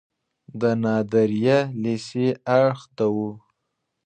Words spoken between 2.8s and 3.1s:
ته